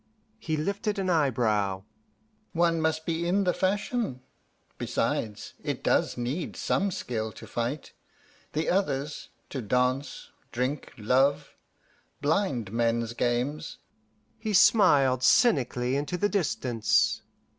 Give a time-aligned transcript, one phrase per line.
[0.39, 1.83] He lifted an eyebrow.
[2.53, 4.21] "One must be in the fashion;
[4.79, 7.93] besides, it does need some skill to fight.
[8.53, 11.55] The others to dance, drink, love:
[12.19, 13.77] blind men's games!"
[14.39, 17.21] He smiled cynically into the distance.